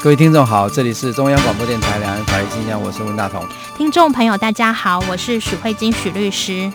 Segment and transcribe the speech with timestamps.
[0.00, 3.44] 各位听众好，这里是中央广播电台两岸法律信箱，我是温大同。
[3.76, 6.72] 听众朋友大家好，我是许慧金许律师。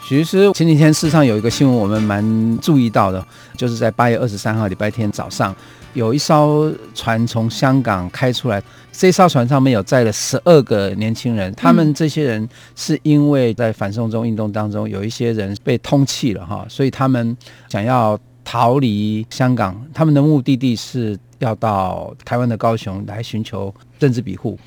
[0.00, 5.54] 许律师，前几天市上有一个新闻，我们蛮注意到的，就是在八月二十三号礼拜天早上，
[5.94, 17.36] 有一艘船从香港开出来，这艘船上面有载了十二个年轻人，他们这些人是因为在反送中运动当中有一些人被通缉了哈，所以他们
[17.68, 18.16] 想要
[18.50, 21.18] 逃离香港，他们的目的地是。
[21.40, 24.58] 要到台湾的高雄来寻求政治庇护，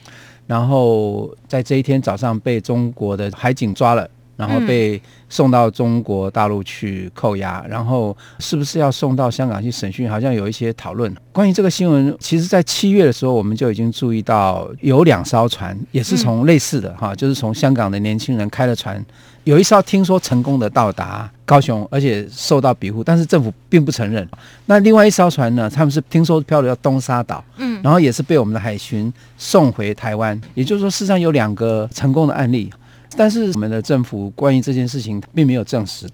[0.47, 10.09] 然后在这一天早上被中国的海警抓了，然后被送到中国大陆去扣押，然后是不是要送到香港去审讯？
[10.09, 11.13] 好像有一些讨论。
[11.33, 19.05] 关于这个新闻，其实在七月的时候，我们就已经注意到有两艘船也是从类似的哈，就是从香港的年轻人开了船。
[19.43, 24.27] 有一艘听说成功的到达高雄，而且受到庇护，但是政府并不承认。
[24.67, 25.69] 那另外一艘船呢？
[25.69, 30.39] 他们是听说漂流到东沙岛，嗯，然后也是被我们的海巡送回台湾。
[30.53, 32.71] 也就是说，事实上有两个成功的案例，
[33.17, 36.07] 但是我们的政府关于这件事情并没有证实。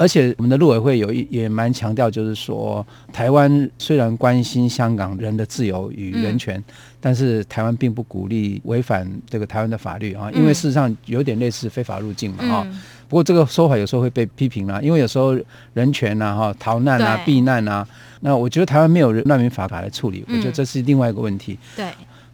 [0.00, 6.64] 而且我们的陆委会有一也蛮强调，就是说台湾虽然关心香港人的自由与人权，嗯、
[6.98, 12.66] 但是台湾并不鼓励违反这个台湾的法律啊，因为事实上有点类似非法入境嘛啊。
[12.66, 15.38] 嗯、不过这个说法有时候会被批评啦，因为有时候
[15.74, 17.86] 人权呐哈逃难啊避难啊，
[18.20, 21.58] 那我觉得台湾没有难民法法来处理，我觉得这是另外一个问题。
[21.76, 21.84] 对。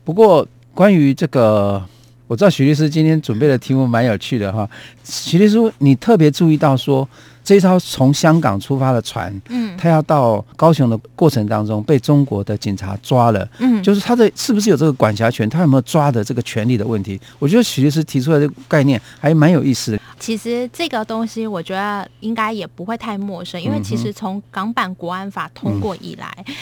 [0.05, 1.85] 不过关于这个，
[2.29, 4.71] 我知道许律师今天准备的题目蛮有趣的哈。
[5.03, 7.09] 许律师，你特别注意到说。
[7.47, 17.21] 这艘从香港出发的船，嗯，他要到高雄的过程当中被中国的警察抓了，嗯，就是他的是不是有这个管辖权，他有没有抓的这个权利的问题？
[17.39, 20.01] 我觉得许律师提出来的这个概念还蛮有意思的。
[20.19, 26.55] 其实这个东西我觉得应该也不会太陌生，因为其实从港版国安法通过以来，嗯、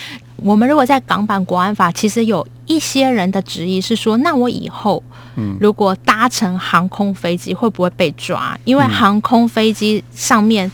[0.42, 5.02] 我们如果在港版国安法，其实有一些人的质疑是说，那我以后，
[5.36, 8.58] 嗯，如果搭乘航空飞机会不会被抓？
[8.64, 10.70] 因为航空飞机上面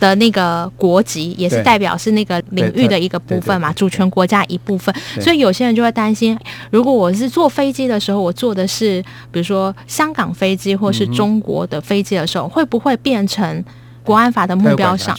[0.00, 6.38] 的那个国籍也是代表是那个领域的一个部分嘛，主权国家一部分，所以有些人就会担心，
[6.70, 13.64] 如果我是坐飞机的时候，我坐的是比如说香港飞机或是中国的飞机的时候，会不会变成
[14.02, 15.16] 国安法的目标上？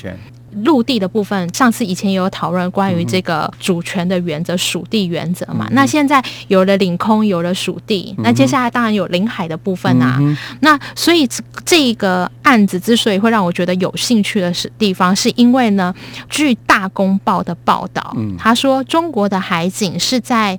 [0.64, 5.68] 陆地的部分，上次以前也有讨论关于这个主权的原则、属地原则嘛。
[5.72, 10.20] 那现在有了领空，有了属地，那接下来当然有领海的部分啊。
[10.62, 11.28] 那所以
[11.66, 15.94] 这个案子之所以会让我觉得有兴趣的是地方，是因为呢，
[16.30, 20.58] 据《大公报》的报道，他说中国的海警是在。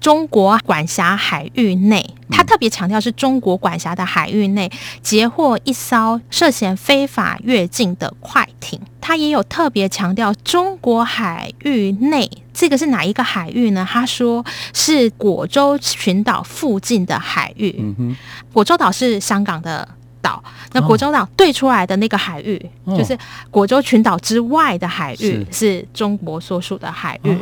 [0.00, 4.70] 中国管辖海域内，他特别强调是中国管辖的海域内
[5.02, 8.80] 截获一艘涉嫌非法越境的快艇。
[9.00, 13.86] 他也有特别强调中国海域内这个是哪一个海域呢？
[13.88, 14.44] 他说
[14.74, 17.74] 是果洲群岛附近的海域。
[17.78, 18.16] 嗯哼，
[18.52, 19.88] 果洲岛是香港的
[20.20, 20.42] 岛，
[20.72, 23.16] 那果洲岛对出来的那个海域，就是
[23.50, 27.34] 果洲群岛之外的海域，是中国所属的海域。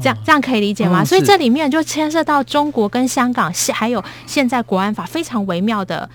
[0.00, 1.04] 这样这样可以理解吗？
[1.04, 6.08] 所以这里面就牵涉到中国跟香港，还有现在国安法非常微妙的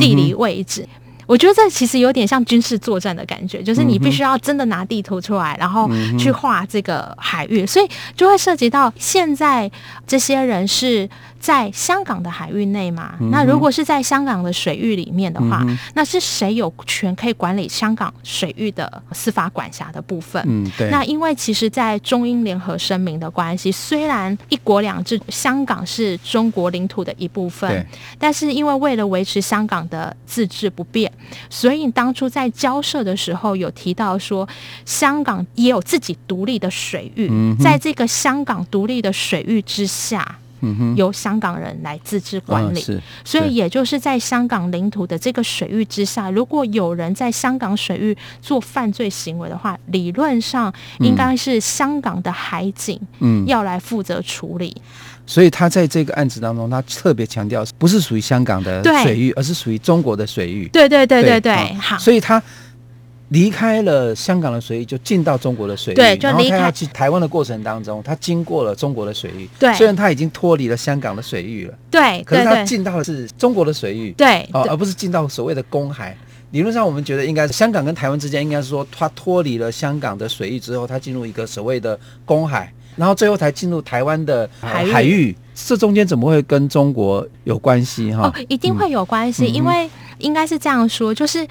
[0.00, 0.86] 地理位置。
[1.26, 9.70] 我觉得这其实有点像军事作战的感觉，就是你必须要真的拿地图出来，然后去画这个海域，所以就会涉及到现在
[10.06, 11.08] 这些人是。
[11.46, 20.42] 在香港的海域内嘛，那如果是在香港的水域里面的话，嗯、那是谁有权可以管理香港水域的司法管辖的部分？
[20.44, 20.90] 嗯，对。
[20.90, 27.86] 那因为其实，在中英联合声明的关系，虽然一国两制，香港是中国领土的一部分，
[28.18, 31.08] 但是因为为了维持香港的自治不变，
[31.48, 34.48] 所以当初在交涉的时候有提到说，
[34.84, 40.38] 香港也有自己独立的水域，嗯、在这个香港独立的水域之下。
[40.96, 53.00] 由香港人来自治管理，嗯、所以也就是在香港领土的这个水域之下，如果有人在香港水域做犯罪行为的话，理论上应该是香港的海警
[53.46, 54.74] 要来负责处理。
[55.28, 60.68] 所以他在这个案子当中，他特别强调，不是属于香港的水域，而是属于中国的水域。
[60.68, 61.98] 对对对对对，好。
[61.98, 62.40] 所以他
[63.30, 65.96] 离开了香港的水域，就进到中国的水域。
[65.96, 66.50] 对，就离开。
[66.50, 69.48] 然后他要去台湾的过程当中，他经过了中国的水域。
[69.58, 71.74] 对，虽然他已经脱离了香港的水域了。
[71.90, 74.12] 对，可是他进到的是中国的水域。
[74.12, 76.16] 对，哦，而不是进到所谓的公海。
[76.52, 84.92] 理论上，我们觉得应该是香港跟台湾之间，应该是说他脱离了香港的水域之后，他进入一个所谓的公海，然后最后才进入台湾的海域。
[84.92, 88.14] 海域这中间怎么会跟中国有关系？
[88.14, 91.44] 哈，哦，一定会有关系，嗯、因为应该是这样说，就是。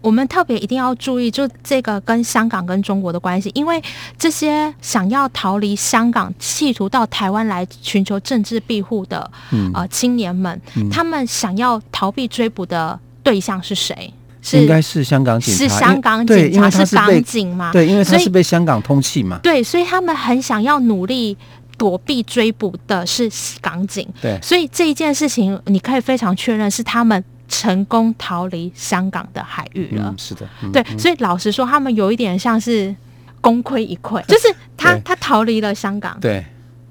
[0.00, 3.82] 我们特别一定要注意，就这个跟香港跟中国的关系，因为
[4.18, 14.12] 这些想要逃离香港、企图到台湾来寻求政治庇护的、嗯、呃青年们，嗯、他们想要逃避追捕的对象是谁？
[14.40, 17.72] 是应该是香港警察，是香港警察，是港警嘛？
[17.72, 19.38] 对，因为他是被香港通缉嘛。
[19.42, 21.36] 对，所以他们很想要努力
[21.76, 23.28] 躲避追捕的是
[23.60, 24.08] 港警。
[24.22, 27.22] 对，所以这一件事情，你可以非常确认是他们。
[27.48, 32.94] 成功逃离香港的海域了，嗯、是的，嗯、对，所以老实说，他们有一点像是
[33.40, 36.44] 功亏一篑，就是他他逃离了香港，对，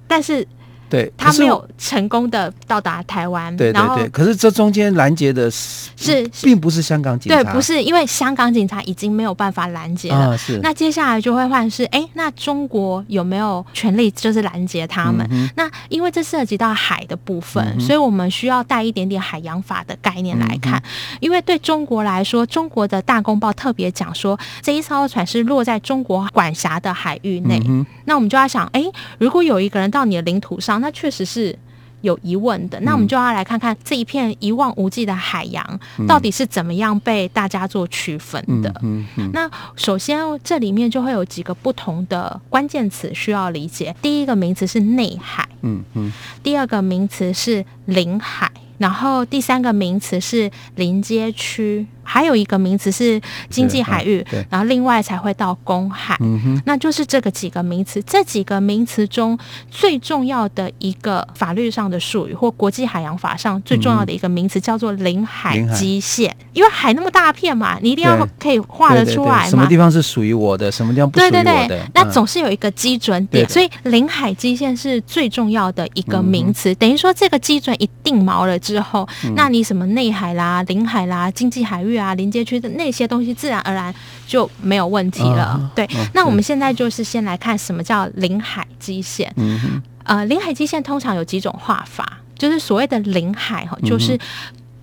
[0.08, 0.48] 但是。
[0.90, 3.56] 对，他没有成功的到达台湾。
[3.58, 7.44] 对对对，可是这中间拦截的是是，并不是香港警察。
[7.44, 10.32] 对，不是因为香港警察已经没有办法拦截了。
[10.32, 10.60] 啊、是。
[10.64, 15.28] 那接下来就会换是，哎，那中国有没有权利就是拦截他们？
[15.32, 20.78] 嗯、那因为这涉及到海的部分，嗯、所以我们需要带一点点海洋法的概念来看。
[20.78, 27.62] 嗯、因为对中国来说，中国的大公报特别讲说，这一艘船是落在中国管辖的海域内。
[27.68, 28.84] 嗯、那我们就要想，哎，
[29.20, 31.58] 如果有一个人到你的领土上，那确实是
[32.02, 32.80] 有疑问的。
[32.82, 38.70] 那我们就要来看看这一片一望无际的海洋到底是怎么样被大家做区分的。
[38.84, 43.96] 嗯嗯嗯、那首先这里面就会有几个不同的关键词需要理解。
[44.02, 46.12] 第一个名词是内海，嗯嗯、
[46.44, 48.52] 第二个名词是领海。
[48.78, 56.16] 然后第三个名词是临街区，还有一个名词是经济海域，然后另外才会到公海。
[56.22, 58.02] 嗯哼，那就是这个几个名词。
[58.04, 59.38] 这几个名词中
[59.70, 66.36] 最重要的一个法律上的术语，或国际海洋法上最重要的一个名词，叫做领海基线。
[66.54, 69.50] 因为海那么大片嘛，你一定要可以画得出来嘛。
[69.50, 71.44] 什么地方是属于我的，什么地方不属于我的？
[71.44, 76.74] 对对对，那总是有一个基准点，所以领海基线是最重要的一个名词。
[76.76, 78.58] 等于说这个基准一定锚了。
[78.58, 83.94] 之后，那你什么内海啦、领海啦、经济海域啊、临街区的那些东西，自然而然
[84.26, 85.44] 就没有问题了。
[85.44, 89.32] 啊、对，啊、那我们现在就是先来看什么叫临海基线。
[89.38, 94.18] 嗯哼，呃，临海基线通常有几种画法，就是所谓的临海哈，就是。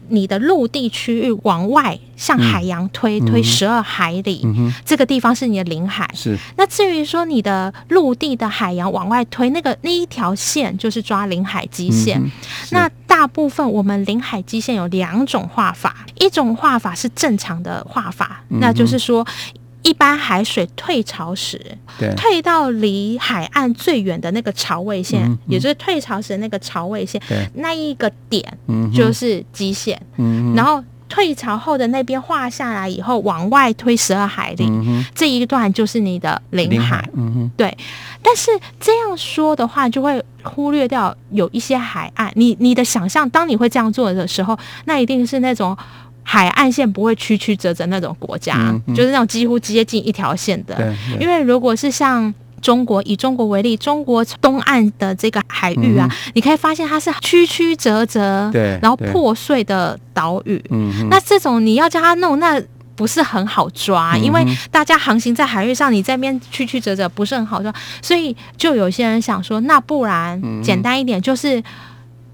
[0.09, 6.09] 你的陆地区域往外向海洋推、嗯、推十二海里，嗯、这个地方是你的领海。
[6.15, 6.37] 是。
[6.57, 12.21] 那至于说你的陆地的海洋往外推，那个那一条线就是抓领海基线。
[12.21, 12.31] 嗯、
[12.71, 19.27] 那大部分我们领海基线有两种画法，一种画法是正常的画法，嗯、那就是说。
[19.85, 21.61] 一般海水退潮时，
[22.17, 27.21] 退到离海岸最远的那个潮位线，也就是退潮时那个潮位线，
[27.55, 28.43] 那一个点
[28.93, 30.01] 就是极限。
[30.57, 36.97] 然后退潮后的那边画下来以后，往外推十二海里，嗯、这一段就是你的领海。
[36.97, 37.77] 海嗯、对，
[38.23, 38.51] 但是
[38.81, 42.33] 这样说的话，就会忽略掉有一些海岸。
[42.37, 45.77] 你你的想象，当你会这样做的时候，那一定是那种。
[46.25, 50.93] 海岸线不会曲曲折折那种国家，嗯嗯、就是那种几乎接近一条线的。
[51.21, 60.61] 因为如果是像中国，以中国为例，中国东岸的这个海域啊，嗯、你可以发现它是曲曲折折，对，然后破碎的岛屿。
[60.71, 62.61] 嗯，那这种你要叫它弄，那
[62.97, 71.63] 不是很好抓，嗯、因为大家航行在海域上，你这边曲曲折折不是很好抓，所以就有些人想说，那不然简单一点，就是。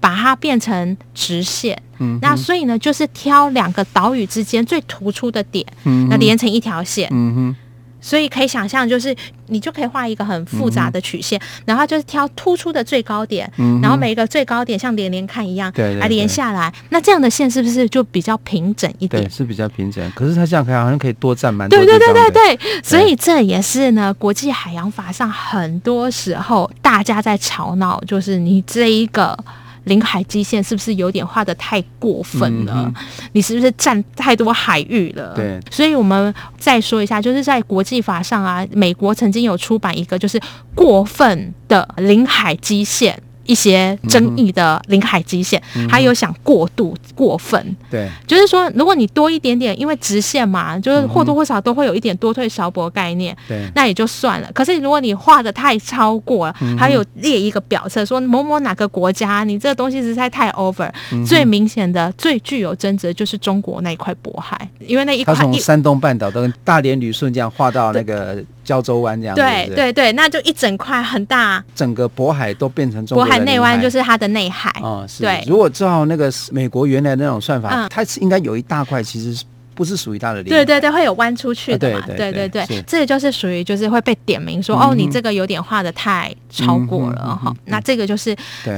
[0.01, 7.07] 把它变成直线，嗯、那所以呢，就是挑两个岛屿之间最突出的点，嗯、那连成一条线。
[7.11, 7.55] 嗯、哼
[8.03, 9.15] 所以可以想象，就是
[9.45, 16.73] 你就可以画一个很复杂的曲线，嗯、然后就是挑突出的最高点，嗯、然后每一个最高点像连连看一样，对，来连下来。
[16.89, 19.23] 那这样的线是不是就比较平整一点？
[19.23, 20.11] 对，是比较平整。
[20.15, 21.77] 可是它这样看好像可以多占蛮多。
[21.77, 29.37] 对对对对对，对所以这也是呢，国际海洋法上很多时候大家在吵闹，就是你这一个。
[29.85, 32.93] 领海基线是不是有点画的太过分了？
[33.31, 35.33] 你是不是占太多海域了？
[35.35, 40.39] 对，所以我们再说一下，就是在国际法上啊，美国曾经有出版一个就是
[40.75, 43.21] 过分的领海基线。
[43.51, 47.75] 一些争议的领海基线，嗯、还有想过度过分。
[47.89, 53.35] 对，就是说，如果你多一点点，因为直线嘛，就是或多或少都会有一点多退少薄概念。
[53.49, 54.49] 对、嗯，那也就算了。
[54.53, 60.89] 可是如果你画的太超过了，嗯、还有列一个表册说某某哪个国家，你这个东西实在太 over。
[61.11, 69.41] 嗯、最明显的、最具有争执的就是中国那一块渤海，因为那一块从山东半岛跟大连旅顺这样画到那个胶州湾这样子。
[69.41, 73.25] 对对对，那就一整块很大，整个渤海都变成中国。
[73.25, 74.71] 渤海内湾就是它的内海。
[74.81, 75.23] 哦，是。
[75.23, 79.43] 对，如果照那个美国原来那种算法，嗯、它是应该有一大块其实是。
[79.73, 82.05] 不是属于它的领海，对对对，会有弯出去的嘛？
[82.05, 87.55] 对对对，这个就是属于就是会被点名说，哦，你这个有点画的太超过了哈。
[87.65, 88.35] 那这个就是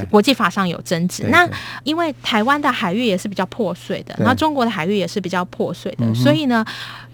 [0.09, 1.25] 国际法上有争执。
[1.29, 1.49] 那
[1.83, 6.63] 因为台湾的海域也是比较破碎的，那中国的海域也是比较破碎的，所以呢，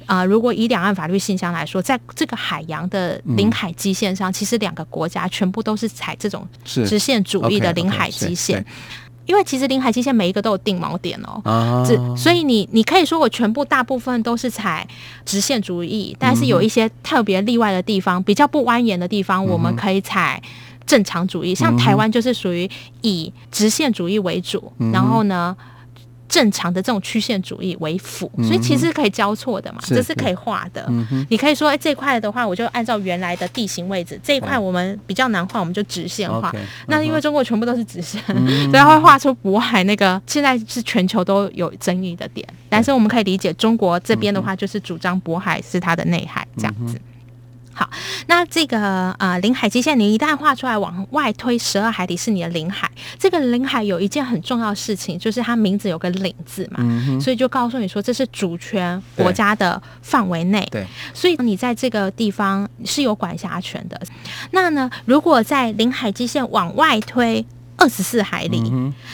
[0.09, 8.65] 啊，如果以两岸法律信箱来说，在这个海洋的领海基线上，其实两个国家全部都是采这种直线主义的领海基线。
[9.27, 11.85] 因为其实领海基线每一个都有定锚点哦，啊、
[12.17, 14.87] 所以你你可以说我全部大部分都是采
[15.23, 20.41] 直线主义，但是有一些特别例外的地方，比较不蜿蜒的地方，我们可以采
[20.87, 21.53] 正常主义。
[21.53, 22.67] 像台湾就是属于
[23.01, 25.55] 以直线主义为主，然后呢，
[26.29, 30.87] 正常的这种曲线主义为辅，所以其实可以交错的嘛，这是可以画的。
[31.29, 36.55] 你可以说，哎，这块的话，我就按照原来的地形位置，这一块我们比较难画，我们就直线画。
[36.87, 38.21] 那因为中国全部都是直线，
[38.69, 42.47] 所以它会画出渤海那个现在是全球都有争议的点。
[42.69, 46.95] 但是我们可以理解，中国这边的话就是主张渤海是它的内海这样子。
[47.73, 47.89] 好，
[48.27, 52.89] 那这个呃领海基线，你一旦画出来往外推十二海里是你的领海。
[53.17, 60.67] 这个领海有一件很重要的事情，就是它名字有个“领”字嘛，嗯、所以就告诉你说这是主权国家的范围内。
[60.71, 63.99] 对，所以你在这个地方是有管辖权的。
[64.51, 67.45] 那呢，如果在领海基线往外推，
[67.79, 68.61] 二十四海里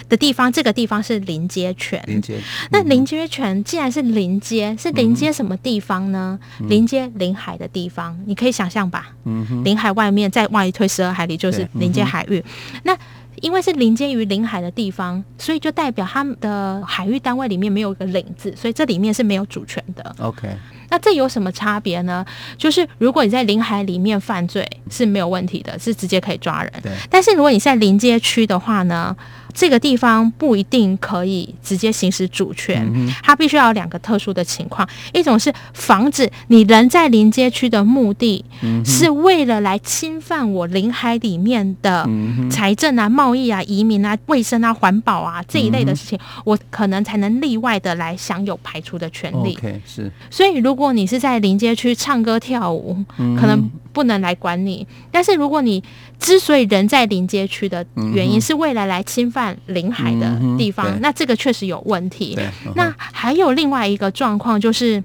[0.10, 2.04] 的地方，嗯、这个地方是临接权。
[2.08, 6.38] 临接，嗯、那临接权既然是临接，是临接什么地方呢？
[6.60, 9.10] 嗯、临接领海的地方，你可以想象吧。
[9.26, 12.44] 嗯哼，领海外面再往外推十二海里就是临接海域。
[12.74, 12.98] 嗯、那
[13.42, 20.16] 因为是临接于领海的地方，所以就代表他们的海域单位里面没有一个领字，所以这里面是没有主权的。
[20.20, 20.48] OK。
[20.96, 22.26] 那这有什么差别呢？
[22.58, 26.72] 就是如果你在临海里面犯罪是没有问题的，是直接可以抓人。
[26.82, 26.90] 对。
[27.10, 29.14] 但是如果你在临街区的话呢？
[29.56, 38.44] 这个地方不一定可以直接行使主权，嗯、它必须要有两个特殊的情况，一种是防止你人在临街区的目的，
[38.84, 42.08] 是为了来侵犯我领海里面的
[42.52, 49.58] 财政啊、贸易啊、移民啊、卫生啊、环保啊这一类的事情，我可能才能例外的来享有排除的权利。
[49.86, 50.12] 是。
[50.30, 52.98] 所以如果你是在临街区唱歌跳舞，
[53.40, 54.86] 可能不能来管你。
[55.10, 55.82] 但是如果你
[56.26, 59.56] 之所以人在临街区的原因，是为了来侵犯。
[59.68, 62.36] 领海的地方，嗯、那这个确实有问题。
[62.40, 65.04] 嗯、那还有另外一个状况，就是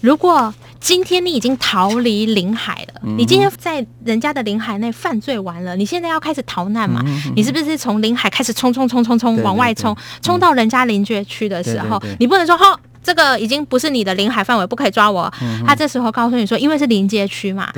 [0.00, 7.02] 如果今天你已经逃离领海了，嗯、你今天在人家的领海内犯罪完了，你现在要开始逃难嘛？
[7.04, 15.32] 嗯、你是不是从领海开始冲冲冲冲冲往外冲，冲到人家临街区的时候，你不能说哈，这个已经不是你的领海范围，不可以抓我。
[15.42, 17.70] 嗯、他这时候告诉你说，因为是临街区嘛。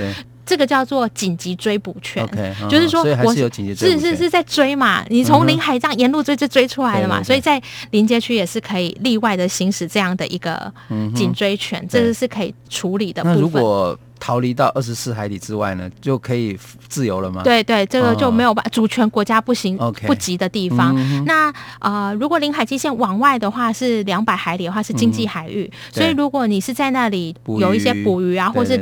[0.49, 10.73] 对这个叫做紧急追捕权，okay, 就是说我是是是是在追嘛，你从领海这样沿路追就追出来了嘛，所以在临街区也是可以例外的行使这样的一个
[11.15, 13.37] 紧追权，这个是可以处理的部分。
[13.37, 17.43] 那如果逃离到二十四海里之外呢，就可以自由了吗？
[17.45, 19.77] 对对，这个就没有主权国家不行
[20.07, 20.93] 不及的地方。
[21.25, 28.77] 那呃，如果领海基线往外的话是两百海里的话是经济海域，所以如果你是在那里有一些捕鱼啊，或是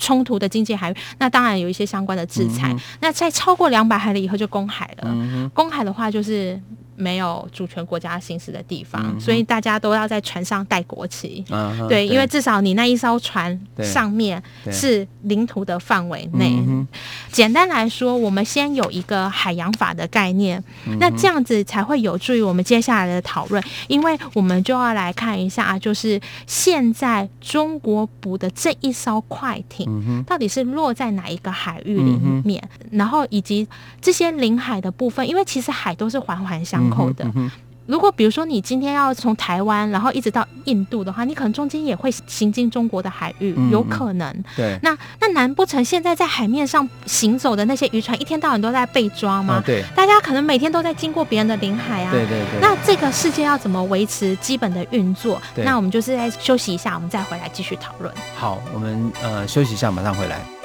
[0.00, 2.72] 冲突的经济海域，那当然有一些相关的制裁。
[2.72, 5.04] 嗯、那在超过两百海里以后就公海了。
[5.06, 6.60] 嗯、公海的话就是
[7.00, 11.44] 没有主权国家行使的地方，嗯、所以大家都要在船上带国旗。
[11.88, 14.40] 对，对因为至少你那一艘船上面
[14.70, 16.54] 是领土的范围内。
[16.68, 16.86] 嗯、
[17.32, 23.62] 简单来说，我们先有一个海洋法的概念，嗯、那这样子才会有助于我们接下来的讨论。
[23.88, 29.88] 因为我们就要来看一下，就是现在中国捕的这一艘快艇。
[30.26, 32.62] 到底是落在哪一个海域里面？
[32.80, 33.66] 嗯、然后以及
[34.00, 37.24] 这些领海的部分，因为其实海都是环环相扣的。
[37.24, 37.50] 嗯嗯、
[37.86, 44.44] 如果比如说你今天要从台湾，然后一直到印度的话，你可能中间也会行经中国的海域，嗯、有可能。
[44.56, 44.78] 对。
[44.82, 49.58] 那那难不成现在在海面上行走的那些渔船，一天到晚都在被抓吗？
[49.58, 49.82] 哦、对。
[49.96, 52.10] 大家可能每天都在经过别人的领海啊。
[52.12, 52.60] 对对对。
[52.60, 55.40] 那这个世界要怎么维持基本的运作？
[55.54, 58.14] 对那我们就是在休息一下，我们再回来继续讨论。
[58.36, 60.59] 好，我们呃休息一下，马上回来。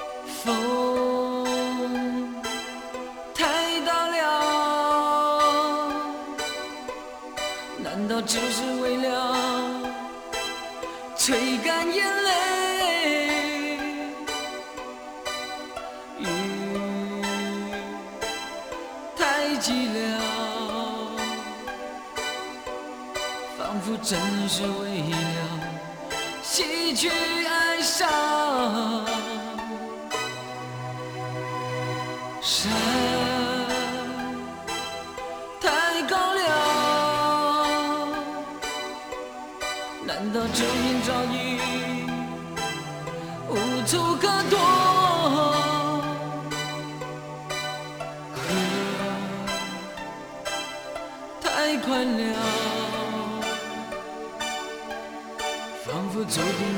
[11.25, 13.79] 吹干眼泪？
[16.19, 16.23] 雨
[19.17, 20.19] 太寂寥，
[23.57, 25.39] 仿佛真是为了
[26.43, 28.07] 洗去哀伤。
[32.39, 33.14] 山。
[40.55, 41.35] 难道这片早已
[43.49, 43.51] 无
[43.85, 44.53] 处可躲？
[51.41, 52.19] 太快了，
[55.85, 56.74] 仿佛注定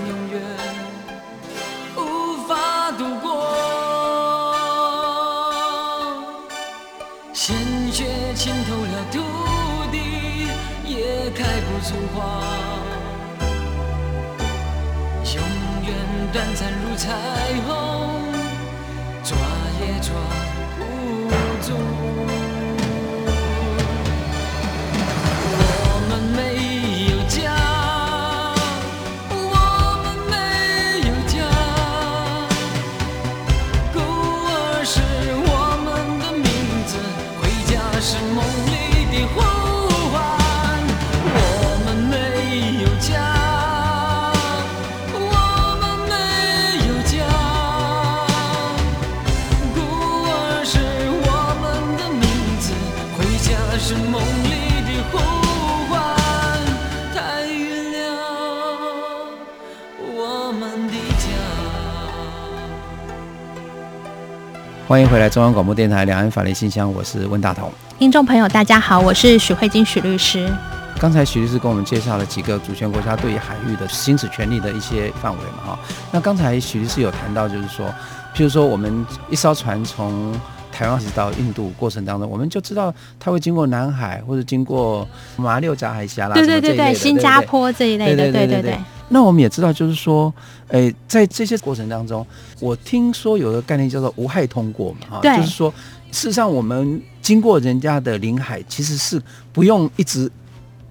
[64.88, 67.70] 欢迎回来，中央广播电台两岸法律信箱，我是温大同。
[68.00, 70.50] 听众朋友，大家好，我是许慧金许律师。
[70.98, 75.80] 刚才许律师跟我们介绍了几个主权国家对于海域的行使权利的一些范围嘛，哈。
[76.10, 77.86] 那刚才许律师有谈到，就是说，
[78.34, 80.34] 譬如说，我们一艘船从
[80.72, 88.80] 台湾一直到印度过程当中，我们就知道它会经过南海或者经过马六甲海峡啦，对对对对，新加坡这一类的，对对对对。
[89.10, 90.34] 那我们也知道，就是说，
[90.68, 92.26] 诶，在这些过程当中，
[92.60, 95.74] 我听说有个概念叫做无害通过嘛，哈，就是说，
[96.12, 99.22] 事实上我们经过人家的领海，其实是
[99.54, 100.30] 不用一直，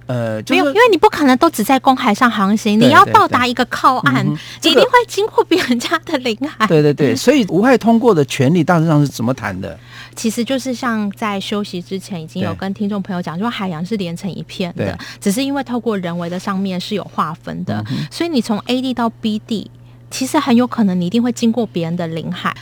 [0.07, 4.25] 呃，就是、没有，因为你不可能都只在公海上航行，你要到达一个靠岸，
[4.63, 6.67] 你一定会经过别人家的领海。
[6.67, 9.79] 对对对，所以无害通过的权利大致上是怎么谈的？
[10.15, 19.71] 其实就是像在休息之前已经有跟听众朋友讲，说海洋是连成一片的，只是因为透过人为的上面是有划分的，所以你从 A 地到 B 地，
[20.11, 22.57] 其实很有可能你一定会经过别人的领海。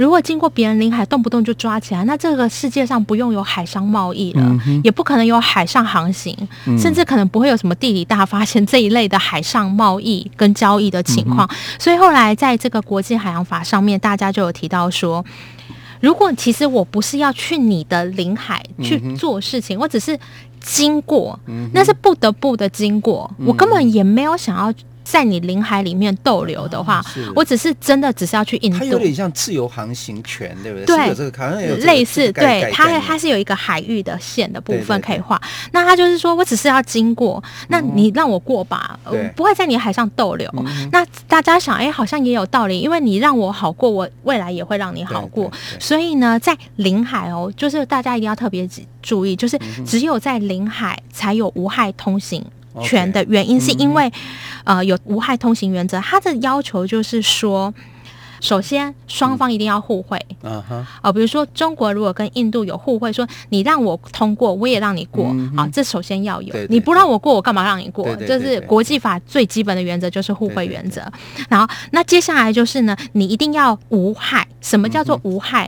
[0.00, 6.34] 如果经过别人领海，动不动就抓起来，那这个世界上不用有海上贸易了，也不可能有海上航行，
[6.78, 11.46] 甚至可能不会有什么地理大发现这一类的海上贸易跟交易的情况。
[11.78, 15.22] 所以后来在这个国际海洋法上面，大家就有提到说。
[16.00, 20.18] 如果其实我不是要去你的领海去做事情，我只是
[20.58, 21.38] 经过，
[21.74, 24.72] 那是不得不的经过，我根本也没有想要。
[25.10, 28.78] 在你领海里面逗留的话，我只是真的只是要去印度。
[28.78, 30.96] 它有点像自由航行权，对不对？
[30.96, 32.30] 对，这个好像有类似。
[32.32, 35.40] 对，它它是有一个海域的线的部分可以画。
[35.72, 40.48] 那它就是说我只是要经过，那你让我过吧，我不会在你海上逗留。
[40.92, 45.50] 那大家想，哎，好像也有道理，因为你让我好过，我未来也会让你好过。
[45.80, 48.68] 所以呢，在领海哦，就是大家一定要特别
[49.02, 52.44] 注意，就是只有在领海才有无害通行。
[52.82, 54.10] 权的原因是因为，
[54.64, 57.72] 呃，有无害通行原则，它的要求就是说。
[58.40, 60.18] 首先，双方一定要互惠。
[60.42, 60.86] 嗯哼。
[61.02, 65.26] 哦，比如说中国如果跟印度有互惠，说你让我通过，我也让你过。
[65.56, 66.54] 啊，这首先要有。
[66.68, 68.14] 你不让我过，我干嘛让你过？
[68.16, 71.02] 这是国际法最基本的原则，就是互惠原则。
[71.48, 74.46] 然后，那接下来就是呢，你一定要无害。
[74.60, 75.66] 什么叫做无害？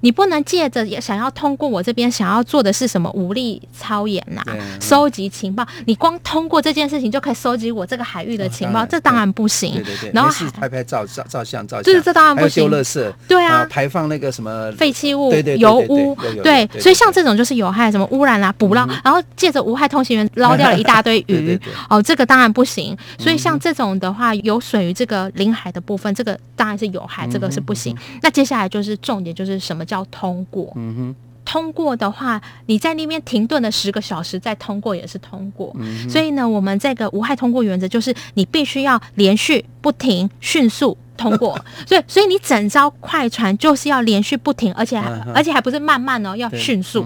[0.00, 4.42] 你不能借着也想要通过我这边，想要做的是什么武力操演呐？
[4.80, 5.64] 收集情报。
[5.86, 9.74] 你光通过这件事情就可以收集我这个海域的情报，这当然不行。
[9.74, 10.10] 对对对。
[10.12, 11.80] 然后拍拍照照照相照
[12.12, 12.22] 相。
[12.22, 21.58] 当然不行，丢垃圾，对啊，排放那个什么废弃物、油污，对，所以像这种就是有害，什么污染啦、捕捞，然后借着无害通行员捞掉了一大堆鱼，
[21.90, 22.96] 哦，这个当然不行。
[23.18, 27.96] 所以像这种的话，有损于这个领海的部分，这个当然是有害，这个是不行。
[28.22, 30.72] 那接下来就是重点，就是什么叫通过？
[30.76, 31.16] 嗯哼。
[31.44, 35.74] 通过的话，你在那边停顿了十个小时再通过也是通过。
[35.76, 41.58] 嗯、所以呢，我们这个无害通过原则就是你必须要连续不停、迅速通过。
[41.86, 47.04] 所以，所以你整艘快船就是要连续不停，而且还、嗯、而且还不是慢慢哦，要迅速。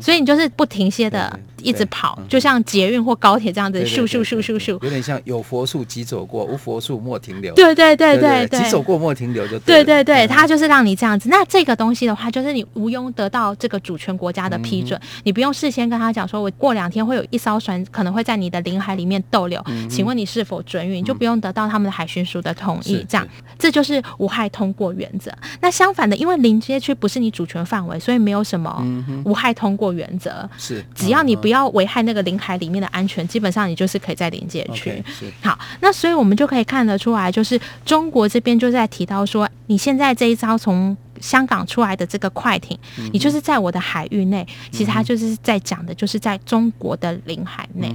[0.00, 7.54] 所以你就是不停歇的一直跑，就像捷运或高铁这样子，咻咻咻咻咻，有点像有佛树即走过，无佛树莫停留。
[7.54, 11.28] 对对对对对，即走过莫停留就对对对，它就是让你这样子。
[11.28, 20.94] 那这个东西的话，就是你毋庸得到这个主权国家的批准，你不用事先跟他讲说，我过两天会有一艘船可能会在你的领海里面逗留，请问你是否准予？
[20.94, 23.26] 你就不用得到他们的海巡署的同意，这样
[23.58, 25.30] 这就是无害通过原则。
[25.60, 28.82] 那相反的，因为临街区不是你主权范围，所以没有什么
[29.24, 30.48] 无害通过原则。
[30.56, 35.02] 是，只要你不要危害那个领海里面的安全，基本上你就是可以在临界区。
[35.42, 42.78] 好，那所以我们就可以看得出来，就是中国这边就在提到说，你现在这一招从香港出来的这个快艇，
[43.12, 47.94] 你就是在我的海域内，其实它就是在讲的，就是在中国的领海内。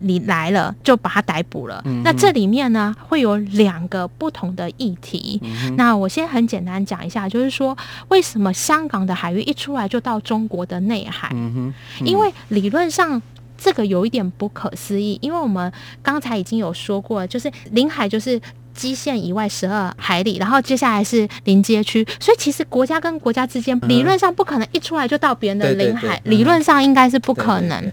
[0.00, 1.82] 你来了就把他逮捕了。
[1.84, 5.40] 嗯、那这里面呢，会有两个不同的议题。
[5.42, 7.76] 嗯、那我先很简单讲一下，就是说
[8.08, 11.34] 为什么香港的海域一出来就到中国的内海？
[12.04, 13.20] 因为理论上
[13.56, 18.40] 这个有一点不可思议，因为我们刚才已经有说过，就是领海就是
[18.78, 27.92] 基线以外十二海里，然后接下来是临街区，所以其实国家跟国家之间理论上不可能一出来就到别人的领海，理论上应该是不可能。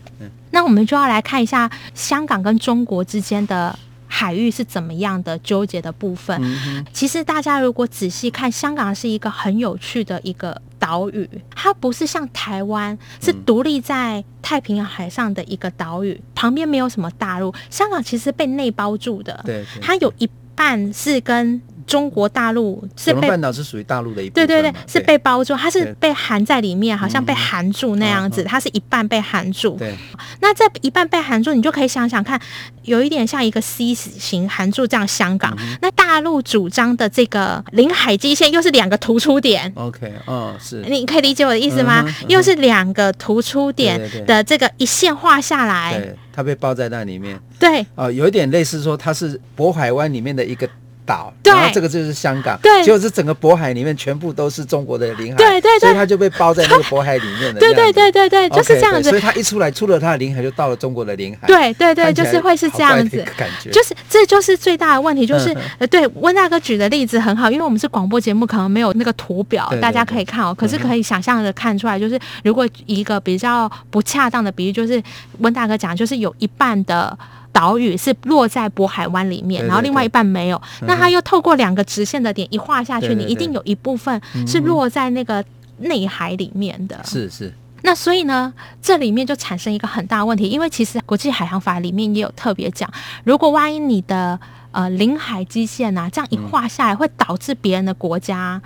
[0.52, 6.39] 那我们就要来看一下香港跟中国之间的海域是怎么样的纠结的部分。
[6.41, 17.54] 嗯、其实大家如果仔细看，香港是一个很有趣的一个岛屿，它不是像台湾是独立在太平洋海上的一个岛屿，嗯、旁边没有什么大陆。
[17.69, 21.62] 香港其实被内包住的，对对对，它有一半是跟。
[21.88, 29.76] 中国大陆是被半岛是属于大陆的一部分，对对对，是被包住，它是被含在里面，好像被含住那样子，它是一半被含住。
[29.78, 29.95] 对，
[30.41, 32.39] 那这一半被含住，你就可以想想看，
[32.84, 35.56] 有一点像一个 C 型含住这样香港。
[35.82, 39.71] 那大陆主张的这个领海基线又是两个突出点。
[39.76, 42.04] OK，哦，是，你可以理解我的意思吗？
[42.28, 47.39] 又是两个突出点的这个一线画下来，对，它被包在那里面。
[47.60, 50.67] 对，哦，有一点类似说它是渤海湾里面的一个。
[51.06, 59.10] 岛，然后这个就是香港，对，结果是整个渤海里面全部都是中国的领海，对对对，所以他就被包在那个渤海里面的， 对对对对对，就是这样子。
[59.10, 75.02] 所以他一出来，出了他的领海，就到了中国的领海，对对对，就是会是这样子感觉，就是这就是最大的问题，就是呃，对温大哥举的例子很好，因为我们是广播节目，可能没有那个图表，大家可以看哦，可是可以想象的看出来，就是如果一个比较不恰当的比喻，就是
[75.39, 77.18] 温大哥讲，就是有一半的。
[77.56, 80.62] 岛屿是落在渤海湾里面，然后另外一半没有。
[80.82, 85.41] 那它又透过两个直线的点一画下去，你一定有一部分是落在那个
[85.78, 87.00] 内海里面的。
[87.06, 87.54] 是是。
[87.84, 92.91] 那所以呢，这里面就产生一个很大问题，因为其实国际海洋法里面也有特别讲，
[93.24, 94.38] 如果万一你的
[94.72, 98.62] 呃领海基线啊这样一画下来，会导致别人的国家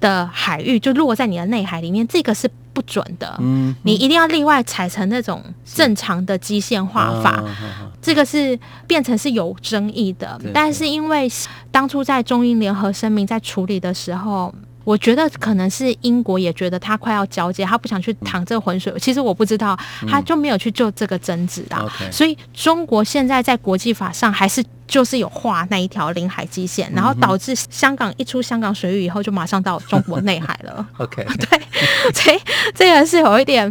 [0.00, 3.36] 的海域就落在你的内海里面，这个是不准的。
[3.40, 7.42] 嗯，你一定要另外采成那种正常的基线画法，
[8.00, 10.40] 这个是变成是有争议的。
[10.54, 11.28] 但是因为
[11.70, 14.54] 当初在中英联合声明在处理的时候，
[14.88, 18.90] 我觉得可能是英国也觉得他快要交接，他不想去淌这个浑水。
[18.98, 21.84] 其实我不知道，他就没有去就这个争执啊。
[22.10, 24.64] 所以中国现在在国际法上还是。
[24.88, 30.88] 就是有画那一条领海基线，然后导致香港一出香港水域以后，就马上到中国内海了。
[30.96, 31.60] OK， 对，
[32.14, 32.40] 所以
[32.74, 33.70] 这个是有一点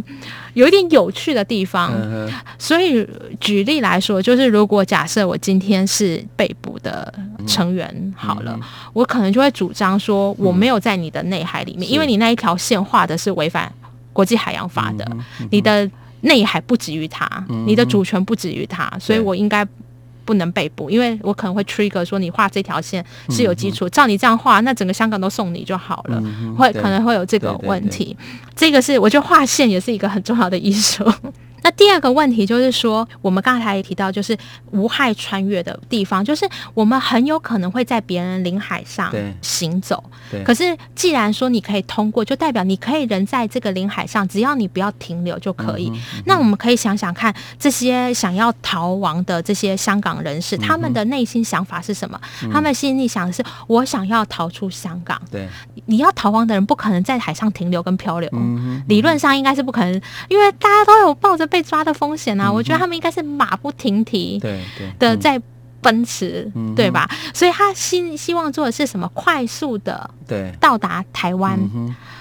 [0.58, 1.92] 有一点有趣的地方。
[1.92, 2.28] Uh.
[2.58, 3.06] 所以
[3.38, 7.14] 举例来说，就是如果假设我今天是被捕的
[7.46, 8.64] 成员，好了，uh.
[8.92, 11.92] 我可能就会主张说，我没有在你的内海里面，uh.
[11.92, 13.72] 因为你那一条线画的是违反
[14.12, 15.46] 国际海洋法的，uh.
[15.52, 15.88] 你的
[16.22, 17.64] 内海不止于它，uh huh.
[17.64, 19.64] 你的主权不止于它，所以我应该。
[20.28, 26.22] 不能被捕，因为我可能会 trigger 说你画这条线是有基础，照你这样画，那整个香港都送你就好了，
[26.54, 28.14] 会可能会有这个问题。
[28.54, 31.10] 这个是我觉得画线也是一个很重要的艺术。
[31.68, 34.34] 那第二个问题就是说，我们刚才也提到，就是
[34.70, 40.02] 无害穿越的地方，就是我们很有可能会在别人领海上行走。
[40.30, 40.42] 对。
[40.42, 45.90] 可是既然说你可以通过，就代表你可以人在这个领海上，只要你不要停留就可以。
[45.90, 52.18] 嗯嗯、那我们可以想想看，这些想要逃亡的这些香港人士，嗯、他们的内心想法是什么？
[52.44, 55.20] 嗯、他们心里想的是：我想要逃出香港。
[55.30, 55.46] 对。
[55.84, 58.30] 你要逃亡的人不可能在海上停留跟漂流，
[58.86, 61.46] 理论上应该是不可能，因为大家都有抱着。
[61.48, 64.40] 被抓的风险啊，嗯、我觉得他们应该是马不停蹄
[64.98, 65.40] 的在
[65.80, 67.08] 奔驰，对，吧？
[67.32, 69.08] 所以他希希望做的是什么？
[69.14, 70.10] 快速的
[70.60, 71.58] 到达台湾。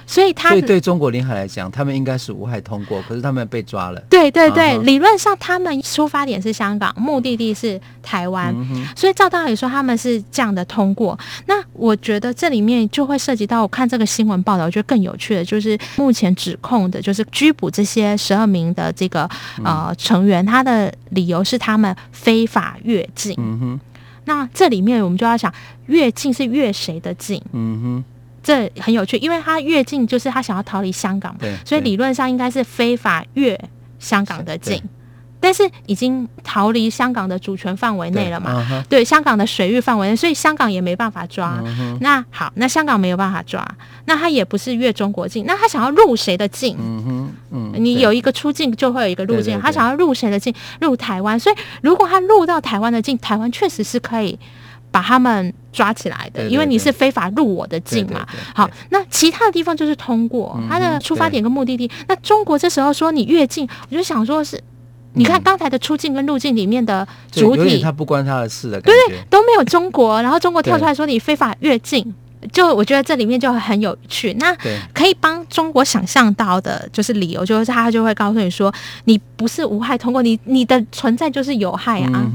[0.08, 4.02] 所以他所以对中国领海来讲，他们应该是无害通过，可是他们被抓了。
[4.10, 11.20] 对对对，嗯、理论上他们出发点是香港，目的地是台湾，嗯、所以照道理说他们是这样的通过。
[11.48, 19.30] 那我觉得这里面就会涉及到，我看这个新闻报道，我觉得更有趣的就是目前指控的就是拘捕这些十二名的这个
[19.66, 23.36] 呃成员，他的理由是他们非法越境。
[23.38, 23.80] 嗯哼，
[24.24, 25.54] 那这里面我们就要想，
[25.88, 27.44] 越境是越谁的境？
[27.52, 28.17] 嗯哼。
[28.48, 33.60] 这很有趣，因为他越境就是他想要逃离香港，嘛，所以理论上应该是非法越
[34.00, 34.82] 香港的境，
[35.42, 38.66] 但是已经逃离香港的主权范围内了嘛？
[38.88, 41.60] 对，uh 香港的水域范围内，所以香港也没办法抓。
[41.62, 41.98] Uh.
[42.00, 43.68] 那好，那香港没有办法抓，
[44.06, 46.78] 那他也不是越中国境，那他想要入谁的境？
[46.80, 50.54] 嗯哼，嗯，你有一个出境就会有一个入境，对对对，他想要入谁的境？
[50.80, 54.40] 入台湾，所以如果他入到台湾的境，台湾确实是可以。
[54.98, 58.26] 把他们抓起来的，因为你是非法入我的境嘛。
[58.56, 61.88] 好，那其他的地方就是通过他的出发点跟目的地。
[62.08, 64.60] 那中国这时候说你越境，我就想说是，
[65.14, 72.12] 你看刚才的出境跟入境里面的主体，他不关他的事的感觉，对对，都没有中国， 然后中国跳出来说你非法越境，
[72.52, 74.34] 就我觉得这里面就很有趣。
[74.40, 74.52] 那
[74.96, 82.26] 可以帮中国想象到的就是理由，就是他就会告诉你说，你不是无害通过，你你的存在就是有害啊。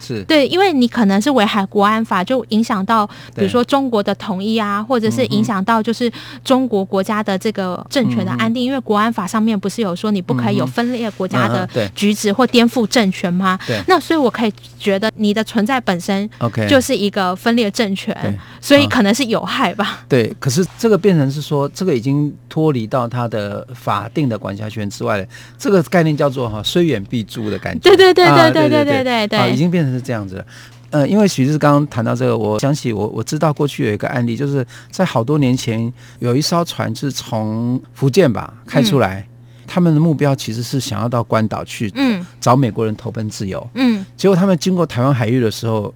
[0.00, 6.10] 是对，因为你可能是危害国安法，就影响到比如说中国的统一啊，或者是影响到就是
[6.42, 8.64] 中国国家的这个政权的安定。
[8.64, 13.58] 嗯、因为国安法上面不是有说你不可以有分裂国家的举止或颠覆政权吗？
[13.66, 18.16] 对、嗯，那所以我可以觉得你的存在本身，OK，就是一个分裂政权，
[18.60, 20.00] 所以可能是有害吧。
[20.08, 25.26] 对，可是这个变成是说，这个已经脱离到他的法定的管辖权之外了。
[25.58, 27.80] 这个概念叫做哈虽远必诛的感觉。
[27.80, 29.89] 对对对对对对对对对，已经变成。
[29.90, 30.46] 是这样子的，
[30.90, 39.26] 呃，因为许志刚刚谈到这个，我想起我我知道过去有一个案例，就是在好多年前有一艘船是从福建吧开出来，嗯，
[39.66, 45.94] 他们的目标其实是想要到关岛去，嗯，找美国人投奔自由，嗯，结果他们经过台湾海域的时候，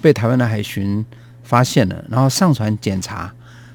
[0.00, 1.04] 被台湾的海巡
[1.42, 3.32] 发现了，然后上船检查，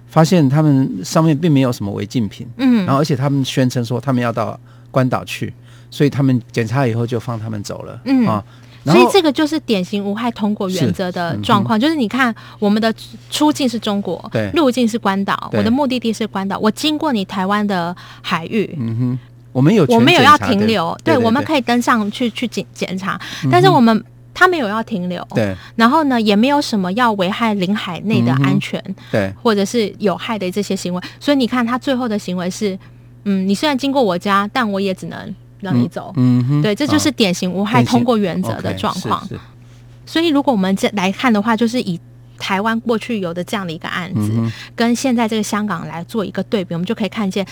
[0.07, 4.57] 发现他们上面并没有什么违禁品，嗯，然后而且他们宣称说他们要到
[4.89, 5.53] 关岛去，
[5.89, 8.25] 所以他们检查以后就放他们走了，嗯。
[8.25, 8.41] 啊。
[8.83, 12.91] 所以这个就是典型无害通过原则的状况，就是你看我们的
[13.29, 19.19] 出境是中国，对，入境是关岛，我的目的地是关岛，我经过你台湾的海域，嗯哼，
[19.51, 32.75] 我们有我们有要停留，对，我们可以登上去去检检查，但是我们他没有要停留，对，然后呢也没有什么要危害领海内的安全，对，或者是有害的这些行为，所以你看他最后的行为是，
[33.25, 35.35] 嗯，你虽然经过我家，但我也只能。
[35.62, 39.26] 让你走，嗯哼，对，这就是典型无害通过原则的状况。
[40.06, 42.00] 所以，如果我们这来看的话，就是以
[42.38, 44.32] 台湾过去有的这样的一个案子，
[44.76, 47.45] 跟现在这个香港来做一个对比，我们就可以看见。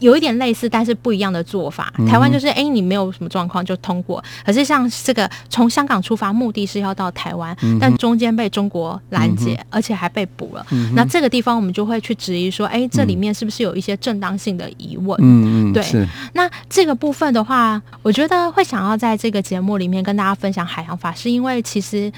[0.00, 1.92] 有一点类似，但是不一样的做法。
[2.08, 4.22] 台湾就是，哎、欸，你没有什么状况就通过。
[4.44, 10.66] 可是像这个从香港出发，目的是要到台湾，但中间被中国拦截，而且还被捕了。
[10.94, 15.18] 那这个地方我们就会去质疑说，哎、欸，这里面是不是有一些正当性的疑问？
[15.22, 15.84] 嗯嗯，对。
[16.32, 22.12] 那这个部分的话，我觉得会想要在这个节目里面跟大家分享海洋法，是因为其实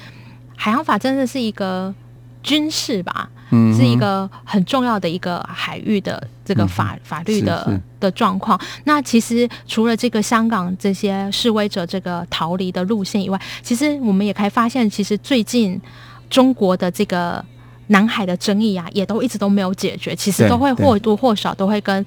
[0.55, 1.93] 海洋法真的是一个
[2.41, 3.29] 军事吧。
[3.53, 8.57] 嗯，是一个很重要的一个海域的这个法、嗯、法律的的状况。
[8.85, 15.79] 那其实除了这个香港这些示威者这个逃离的路线以外，其实我们也可以发现，其实最近
[16.29, 17.43] 中国的这个
[17.87, 20.15] 南海的争议啊，也都一直都没有解决。
[20.15, 22.05] 其实都会或多或少都会跟。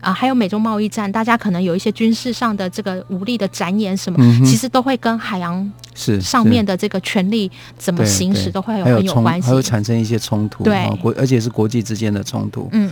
[0.00, 12.68] 啊，还有美中贸易战，大家可能有一些军事上的这个武力的展演什么，嗯、其实都会跟海洋是上面的这个权力怎么行使都会有很有关系，还会产生一些冲突，对，国而且是国际之间的冲突。
[12.72, 12.90] 嗯，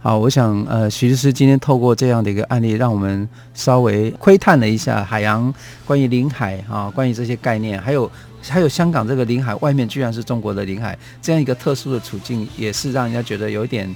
[0.00, 5.52] 好，我想呃，徐律师今天透过这样的一个案例，让我们稍微窥探了一下海洋
[5.84, 13.94] 关于领海啊，关于这些概念，还有还有香港这个领海外面居然是中国的领海，这样一个特殊的处境，也是让人家觉得有一点。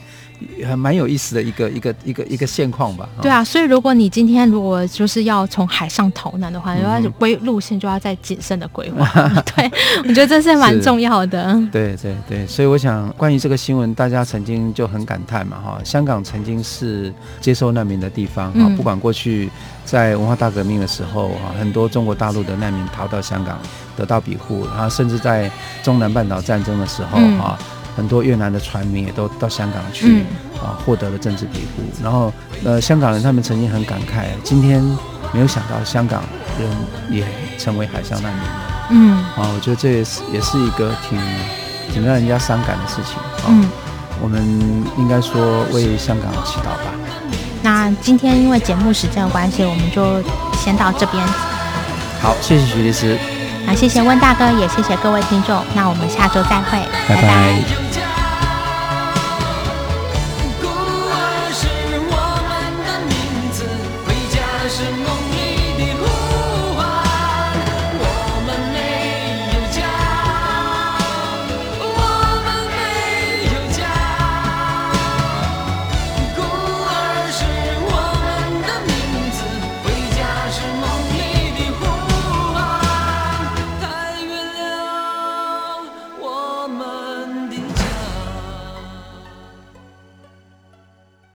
[0.64, 3.09] 还蛮有意思的一个一个一个一个现况吧。
[3.20, 9.07] 对啊，所以如果你今天如果就是要从海上逃难的话，嗯、要规路线就要再谨慎的规划。
[9.57, 9.70] 对，
[10.05, 11.55] 我觉得这是蛮重要的。
[11.72, 19.51] 对对对，所以我想关于这个新闻，大家曾经就很感叹嘛哈，香港曾经是接收难民的地方啊、嗯，不管过去
[19.85, 23.59] 在文化大革命的时候啊，很多中国大陆的难民逃到香港
[23.96, 25.51] 得到庇护，然后甚至在
[25.83, 27.59] 中南半岛战争的时候哈。
[27.61, 31.82] 嗯很多越南的船民也都到香港去、嗯、啊，获得了政治庇护。
[32.00, 32.32] 然后，
[32.64, 34.80] 呃，香港人他们曾经很感慨，今天
[35.32, 36.22] 没有想到香港
[36.61, 36.70] 人
[37.11, 37.26] 也
[37.58, 38.50] 成为海上难民了。
[38.90, 41.18] 嗯，啊，我觉得这也是也是一个挺
[41.92, 43.16] 挺让人家伤感的事情。
[43.16, 43.68] 啊、嗯，
[44.22, 44.40] 我们
[44.96, 46.94] 应该说为香港祈祷吧。
[47.64, 50.22] 那今天因为节目时间的关系，我们就
[50.54, 51.20] 先到这边。
[52.22, 53.18] 好，谢谢徐律师。
[53.66, 55.62] 那谢谢温大哥，也谢谢各位听众。
[55.74, 57.22] 那我们下周再会，拜拜。
[57.22, 57.88] 拜拜。